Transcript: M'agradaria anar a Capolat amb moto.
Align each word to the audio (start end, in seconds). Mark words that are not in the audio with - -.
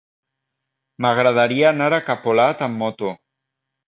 M'agradaria 1.05 1.67
anar 1.71 1.89
a 1.97 1.99
Capolat 2.07 2.65
amb 2.69 2.81
moto. 2.85 3.13